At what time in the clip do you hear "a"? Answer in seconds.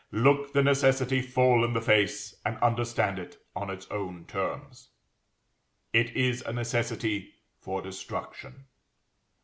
6.41-6.51